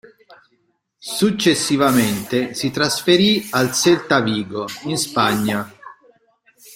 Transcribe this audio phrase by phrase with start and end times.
[1.15, 5.71] Successivamente si trasferì al Celta Vigo, in Spagna.